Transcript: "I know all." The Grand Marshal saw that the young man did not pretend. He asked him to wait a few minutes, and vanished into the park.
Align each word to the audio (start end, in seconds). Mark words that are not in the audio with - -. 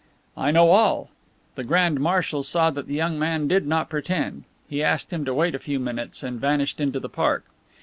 "I 0.35 0.49
know 0.49 0.71
all." 0.71 1.11
The 1.53 1.63
Grand 1.63 1.99
Marshal 1.99 2.41
saw 2.41 2.71
that 2.71 2.87
the 2.87 2.95
young 2.95 3.19
man 3.19 3.47
did 3.47 3.67
not 3.67 3.87
pretend. 3.87 4.45
He 4.67 4.81
asked 4.81 5.13
him 5.13 5.25
to 5.25 5.33
wait 5.35 5.53
a 5.53 5.59
few 5.59 5.79
minutes, 5.79 6.23
and 6.23 6.41
vanished 6.41 6.81
into 6.81 6.99
the 6.99 7.07
park. 7.07 7.45